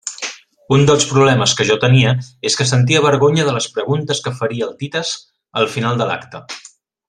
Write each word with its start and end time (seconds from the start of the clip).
Un 0.77 0.85
dels 0.89 1.03
problemes 1.09 1.53
que 1.59 1.67
jo 1.71 1.77
tenia 1.83 2.13
és 2.51 2.57
que 2.61 2.67
sentia 2.71 3.03
vergonya 3.05 3.45
de 3.49 3.53
les 3.59 3.69
preguntes 3.77 4.23
que 4.29 4.35
faria 4.41 4.67
el 4.71 4.75
Tites 4.83 5.13
al 5.63 5.71
final 5.77 6.03
de 6.03 6.11
l'acte. 6.13 6.45